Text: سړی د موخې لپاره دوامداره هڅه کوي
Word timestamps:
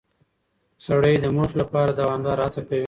سړی 0.85 1.13
د 1.19 1.25
موخې 1.35 1.55
لپاره 1.61 1.91
دوامداره 1.99 2.41
هڅه 2.45 2.61
کوي 2.67 2.79